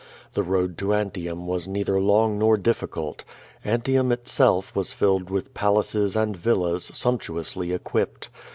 [0.33, 3.23] The road to Antium was neither long nor difficult.
[3.63, 8.29] Antium itself was filled with palaces and villas sumptuously equipped.